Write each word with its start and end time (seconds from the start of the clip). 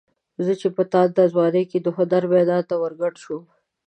زه 0.45 0.53
چې 0.61 0.67
په 0.75 0.83
تانده 0.91 1.23
ځوانۍ 1.33 1.63
کې 1.71 1.79
د 1.81 1.87
هنر 1.97 2.23
میدان 2.33 2.61
ته 2.69 2.75
ورګډ 2.81 3.13
شوم. 3.23 3.43